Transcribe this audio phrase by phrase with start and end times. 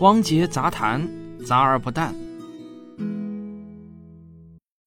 [0.00, 1.08] 汪杰杂谈，
[1.44, 2.14] 杂而不淡。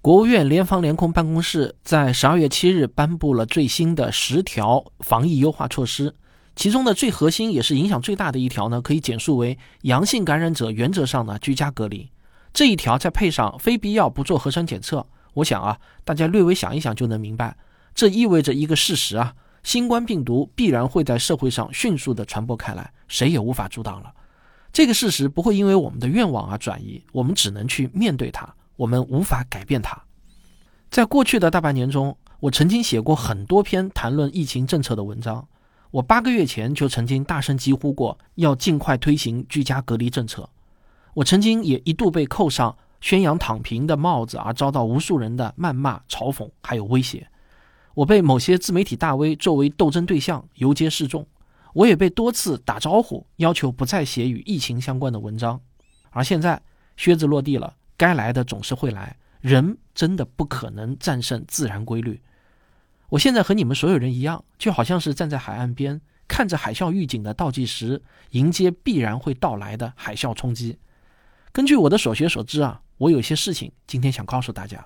[0.00, 6.14] 国务院联防联控办公室在十二月七日颁布了最新的十条防疫优化措施，
[6.56, 12.10] 其中的最核心也是影响最大的一条呢，可以简述为阳性感染者原则上呢居家隔离。
[12.54, 17.54] 这一条再配上非必要不做核酸检测，我想啊，大家略微想一想就能明白，
[17.94, 24.10] 这意味着一个事实啊，新冠病毒必然会在社会上迅速的传播开来，谁也无法阻挡了。
[24.74, 28.52] 这个事实不会因为我们的愿望而转移，我们只能去面对它。
[28.74, 29.96] 我们无法改变它。
[30.90, 35.46] 在过去的大半年中，我曾经写过很多篇谈论疫情政策的文章。
[35.92, 40.50] 我八个月前就曾经大声疾呼过，要尽快推行居家隔离政策。
[41.14, 47.24] 我曾经也一度被扣上宣扬躺平的帽子，而遭到无数人的谩骂、嘲讽，还有威胁。
[47.94, 51.24] 我被某些自媒体大 V 作为斗争对象游街示众。
[51.74, 55.60] 我也被多次打招呼，要求不再写与疫情相关的文章。
[56.10, 56.62] 而现在，
[56.96, 57.76] 靴子落地了。
[57.96, 62.20] 该来的总是会来，人真的不可能战胜自然规律。
[63.08, 70.78] 我现在和你们所有人一样，就好像是站在海岸边，看着海啸预警的倒计时，迎接必然会到来的海啸冲击。
[71.52, 74.84] 根据我的所学所知啊，我有些事情今天想告诉大家。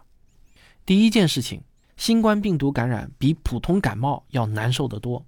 [0.84, 1.62] 第一件事情，
[1.96, 5.24] 新冠病毒感染比普通感冒要难受得多。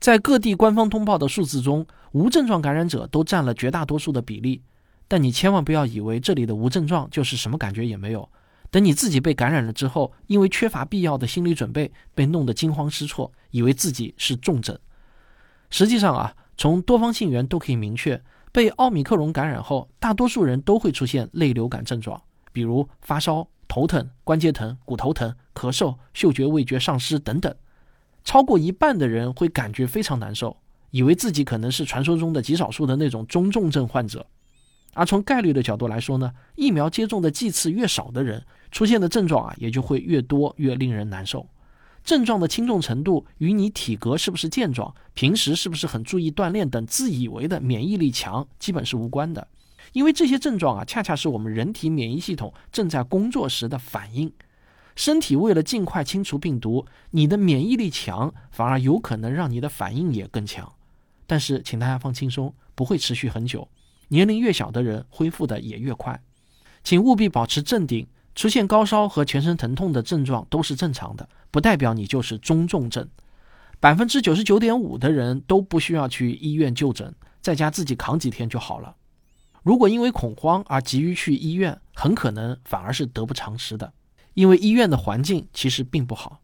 [0.00, 4.62] 在各地官方通报的数字中，无症状感染者都占了绝大多数的比例。
[5.08, 8.28] 但你千万不要以为这里的无症状就是什么感觉也没有。
[8.70, 14.78] 等你自己被感染了之后，因为缺乏必要的心理准备，被弄得惊慌失措，以为自己是重症。
[15.70, 27.54] 实际上啊，从多方信源都可以明确，被奥密克戎感染后，大多数人都会出现类流感症状，比如发烧、头疼、关节疼、骨头疼、咳嗽、嗅觉味觉丧失等等。
[28.24, 30.56] 超过一半的人会感觉非常难受，
[30.90, 34.26] 以为自己可能是传说中的极少数的那种中重症患者。
[34.94, 41.46] 而从概率的角度来说呢，疫苗接种的剂次越少的人，出现的症状啊也就会越多，越令人难受。
[42.04, 49.46] 症状的轻重程度与你体格是不是健壮、平时是不是很注意锻炼等自以为的免疫力强，基本是无关的。
[49.92, 54.32] 因为这些症状啊，恰恰是我们人体免疫系统正在工作时的反应。
[54.98, 60.72] 身体为了尽快清除病毒，你的免疫力强，反而有可能让你的反应也更强。
[61.24, 63.68] 但是，请大家放轻松，不会持续很久。
[64.08, 66.20] 年龄越小的人恢复的也越快，
[66.82, 68.08] 请务必保持镇定。
[68.34, 73.08] 出现高烧和全身疼痛的症状都是正常的，不代表你就是中重症。
[73.78, 78.96] 百分之九十九点五的人都不需要去医院就诊，在家自己扛几天就好了。
[79.62, 83.92] 如果因为恐慌而急于去医院，很可能反而是得不偿失的，
[84.38, 86.38] 因为医院的环境其实并不好。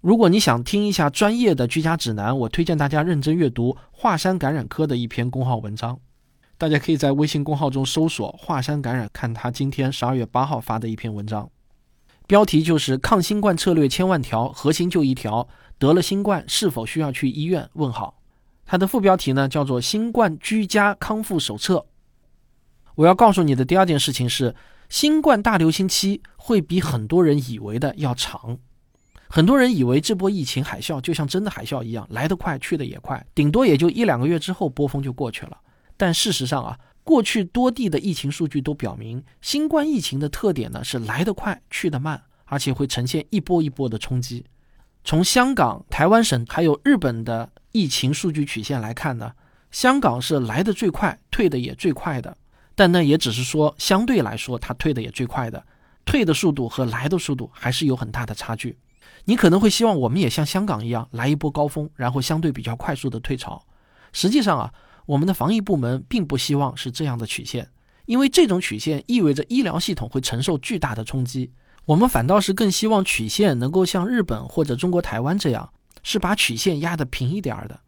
[0.00, 6.00] 如果你想听一下专业的居家指南，我推荐大家认真阅读华山感染科的一篇公号文章。
[6.56, 11.50] 大家可以在微信公号中搜索“华山感染”，看他今天十二月八号发的一篇文章，
[12.26, 15.46] 标题就是“抗新冠策略千万条，核心就一条：
[15.78, 18.18] 得了新冠是否需要去医院？”问号。
[18.64, 21.76] 它的副标题呢叫做《新冠居家康复手册》。
[22.94, 24.54] 我要告诉你的第二件事情是，
[24.90, 28.58] 新冠大流行期会比很多人以为的要长。
[29.28, 35.56] 很多人以为这波疫情海啸就像真的海啸一样，来得快，去得也快，顶多也就一两个月之后，波峰就过去了。
[35.96, 44.44] 但事实上啊，过去多地的疫情数据都表明，新冠疫情的特点呢是来得快，去得慢，而且会呈现一波一波的冲击。
[45.04, 49.32] 从香港、台湾省还有日本的疫情数据曲线来看呢，
[49.70, 52.36] 香港是来得最快，退的也最快的。
[52.80, 55.62] 但那也只是说相对来说，它退的也最快的，
[56.06, 58.78] 退的速度和来的速度还是有很大的差距。
[59.26, 63.62] 你可能会希望我们也像香港一样来一波高峰，然后相对比较快速的退潮。
[64.12, 64.72] 实际上啊。
[65.06, 67.68] 我们的防疫部门并不希望是这样的曲线，
[68.06, 71.50] 因为这种曲线意味着医疗系统会承受巨大的冲击。
[71.84, 75.68] 我们反倒是更希望曲线能够像日本或者中国台湾这样，
[76.04, 77.80] 是把曲线压得平一点儿的。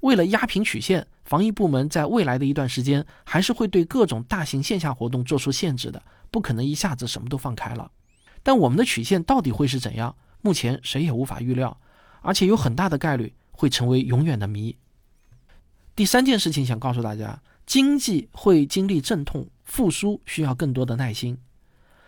[0.00, 7.90] 为了压平曲线，防疫部门在未来的一段时间还是会对各种大型线下活动做出限制的，不可能一下子什么都放开了。
[8.42, 11.78] 但我们的曲线到底会是怎样，目前谁也无法预料，
[12.22, 14.76] 而且有很大的概率会成为永远的谜。
[15.94, 21.36] 第三件事情想告诉大家，经济会经历阵痛，复苏需要更多的耐心。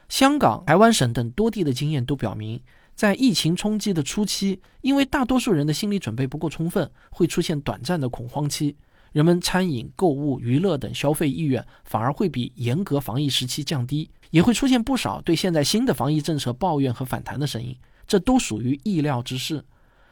[0.09, 2.63] 香港、台湾省等多地的经验都表明，
[3.03, 8.77] 在疫情冲击的初期，因为大多数人的心理准备不够充分，会出现短暂的恐慌期，
[9.11, 17.77] 人们餐饮、购物、娱乐等消费意愿反而会比严格防疫时期降低，也会出现不少对现在新的防疫政策抱怨和反弹的声音，
[18.07, 19.65] 这都属于意料之事。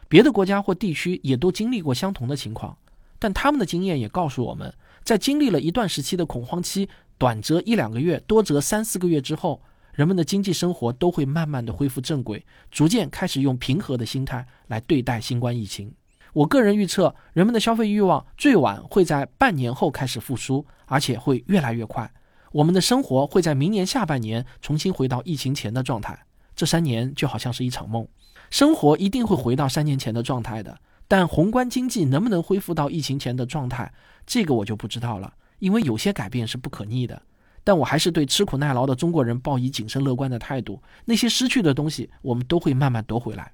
[0.09, 2.77] 别的国家或地区也都经历过相同的情况。
[3.21, 9.63] 但他们的经验也告诉我们，在经历了一段时期的恐慌期，短则一两个月，多则三四个月之后，
[10.01, 15.93] 人们的经济生活都会慢慢的恢复正轨，逐渐开始用平和的心态来对待新冠疫情。
[16.33, 22.11] 我个人预测，人们的消费欲望最晚会在半年后开始复苏，而且会越来越快。
[22.51, 26.19] 我们的生活会在明年下半年重新回到疫情前的状态。
[26.57, 28.09] 这三年就好像是一场梦，
[28.49, 30.81] 生活一定会回到三年前的状态的。
[31.07, 33.93] 但宏观经济能不能恢复到疫情前的状态，
[34.25, 37.21] 这个我就不知道了，因为有些改变是不可逆的。
[37.65, 40.83] 但我还是对吃苦耐劳的中国人抱以谨慎乐观的态度。
[41.05, 43.53] 那些失去的东西，我们都会慢慢夺回来。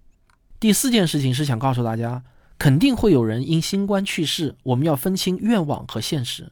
[0.58, 2.22] 第四件事情是想告诉大家。
[2.58, 6.50] 肯定会有人因新冠去世，我们要分清愿望和现实。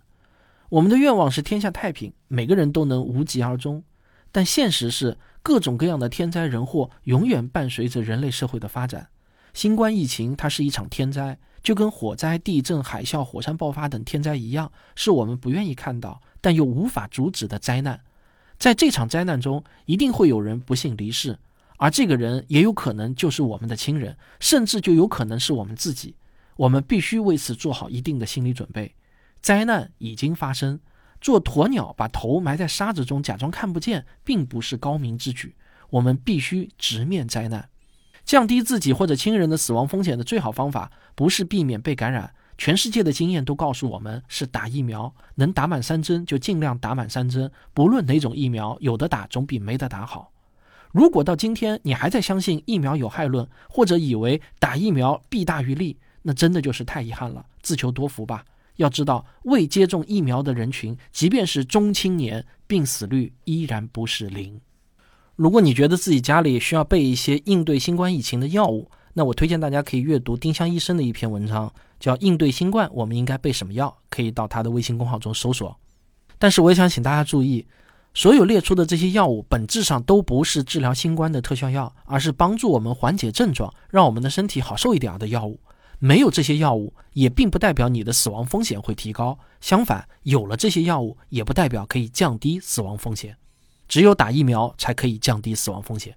[0.68, 3.82] 我们的愿望是天下太平，每个人都能无疾而终，
[4.30, 9.08] 但现实是各种各样的天灾人祸永远伴随着人类社会的发展。
[9.54, 17.98] 新冠疫情它是一场天灾，就跟火灾、地震、海啸、火山爆发等天灾一样，是我们不愿意看到但又无法阻止的灾难。
[18.58, 21.38] 在这场灾难中，一定会有人不幸离世。
[21.78, 26.14] 而这个人也有可能就是我们的亲人，甚至就有可能是我们自己。
[26.56, 28.94] 我们必须为此做好一定的心理准备。
[29.40, 30.78] 灾难已经发生，
[31.18, 35.54] 做鸵鸟把头埋在沙子中假装看不见，并不是高明之举。
[35.88, 37.70] 我们必须直面灾难，
[38.22, 42.34] 降低自己或者亲人的死亡风险的最好方法，不是避免被感染。
[42.56, 45.12] 全世界的经验都告诉我们，是打疫苗。
[45.34, 50.30] 能打满三针就尽量打满三针，不论哪种疫苗，有的打总比没得打好。
[50.92, 58.44] 如果到今天你还在相信疫苗有害论，或者以为打疫苗弊大于利，那真的就是太遗憾了，自求多福吧。
[58.76, 64.60] 要知道，未接种疫苗的人群，即便是中青年，病死率依然不是零。
[65.36, 75.74] 如果你觉得自己家里需要备一些应对新冠疫情的药物，那我推荐大家可以阅读丁香医生的一篇文章，叫《应对新冠我们应该备什么药》，可以到他的微信公号中搜索。
[76.38, 77.66] 但是我也想请大家注意。
[78.16, 85.58] 所有列出的这些药物，本质上都不是治疗新冠的特效药，而是帮助我们缓解症状、让我们的身体好受一点的药物。
[85.98, 89.36] 没有这些药物，也并不代表你的死亡风险会提高。
[89.60, 93.36] 相反，有了这些药物，也不代表可以降低死亡风险。
[93.88, 96.16] 只有打疫苗才可以降低死亡风险。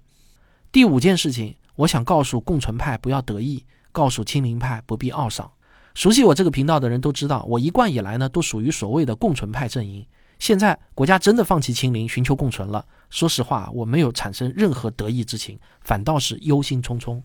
[0.70, 5.48] 第五件事情，我想告诉共存派不要得意，告诉清零派不必懊丧。
[5.94, 10.04] 熟悉我这个频道的人都知道，我一贯以来呢，都属于所谓的共存派阵营。
[10.40, 12.84] 现在国家真的放弃清零，寻求共存了。
[13.10, 17.22] 说实话，我没有产生任何得意之情，反倒是忧心忡忡。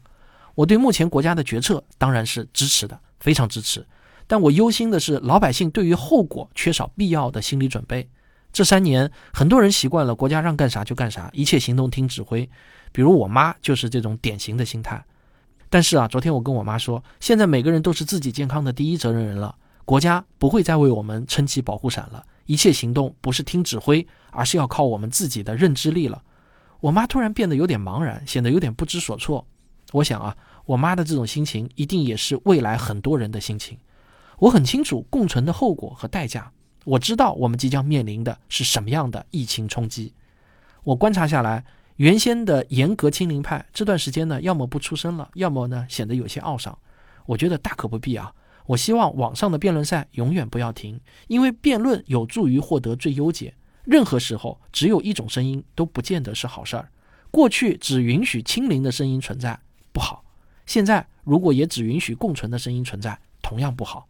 [0.53, 3.83] 我对目前国家的决策当然是支持的，非常支持。
[4.27, 8.07] 但我忧心的是老百姓对于后果缺少必要的心理准备。
[8.51, 12.47] 这三年，很多人习惯了国家让干啥就干啥，一切行动听指挥。
[12.93, 15.03] 比如我妈就是这种典型的心态。
[15.69, 19.53] 但是啊，昨天我跟我妈说，现在每个人都是自己健康的第一责任人了，
[19.83, 22.25] 国家不会再为我们撑起保护伞了。
[22.45, 26.21] 一切行动不是听指挥，而是要靠我们自己的认知力了。
[26.79, 29.45] 我妈突然变得有点茫然，显得有点不知所措。
[29.91, 30.35] 我想啊，
[30.65, 33.77] 我妈的这种心情一定也是未来很多人的心情。
[34.37, 36.51] 我很清楚共存的后果和代价，
[36.83, 40.13] 我知道我们即将面临的是什么样的疫情冲击。
[40.83, 41.63] 我观察下来，
[41.97, 46.77] 原先的严格清零派这段时间呢，要么不出声了，要么呢显得有些懊丧。
[47.25, 48.33] 我觉得大可不必啊。
[48.65, 53.53] 我希望网上的辩论赛永远不要停，因为辩论有助于获得最优解。
[53.83, 56.89] 任何时候，只有一种声音都不见得是好事儿。
[57.29, 59.59] 过去只允许清零的声音存在，
[59.91, 60.23] 不好；
[60.65, 64.07] 现在如果也只允许共存的声音存在，同样不好。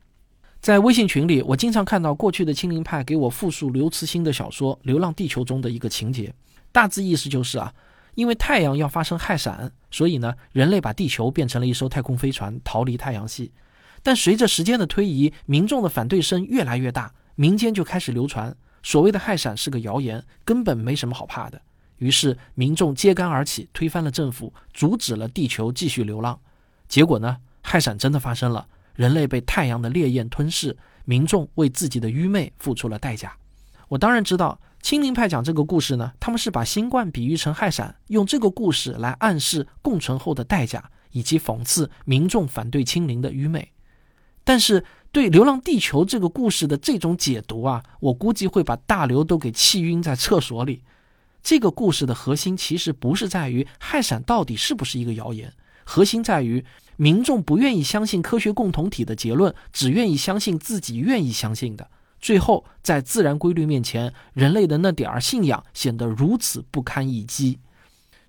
[0.62, 6.34] 在微信群里，我经常看到过去的清零派给我复述刘慈欣的小说《流浪地球》中的一个情节，
[6.74, 7.74] 大致意思就是啊，
[8.15, 13.53] 因为太阳要发生氦闪，所以呢，人类把地球变成了一艘太空飞船，逃离太阳系。
[14.01, 21.62] 但随着时间的推移，民众的反对声越来越大，民间就开始流传所谓的氦闪是个谣言，根本没什么好怕的。
[22.00, 26.38] 于是民众揭竿而起，推翻了政府，阻止了地球继续流浪。
[26.89, 30.75] 结果呢，氦闪真的发生了，人类被太阳的烈焰吞噬，
[31.06, 33.34] 民众为自己的愚昧付出了代价。
[33.88, 43.72] 我当然知道，清零派讲这个故事呢，他们是把新冠比喻成害闪，用这个故事来暗示共存后的代价，以及讽刺民众反对清零的愚昧。
[44.44, 50.84] 但是对《流浪地球》这个故事的这种解读啊，我估计会把大刘都给气晕在厕所里。
[51.42, 55.54] 这个故事的核心其实不是在于害闪到底是不是一个谣言，
[55.86, 56.66] 核心在于
[56.98, 61.90] 民众不愿意相信科学共同体的结论，只愿意相信自己愿意相信的。
[62.24, 67.60] 最后，在自然规律面前，人类的那点儿信仰显得如此不堪一击。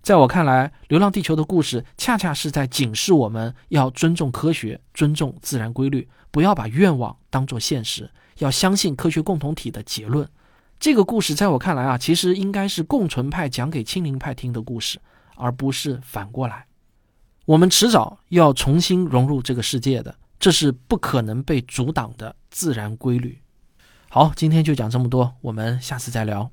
[0.02, 10.28] 在我看来，《流浪地球》的故事恰恰是在警示我们要尊重科学，尊重自然规律，不要把愿望当作现实，要相信科学共同体的结论。
[10.80, 14.98] 这个故事在我看来啊，其实应该是共存派讲给亲临派听的故事，
[15.36, 16.66] 而不是反过来。
[17.46, 23.38] 我们迟早要重新融入这个世界的，这是不可能被阻挡的自然规律。
[24.14, 26.48] 好，今天就讲这么多，我们下次再聊。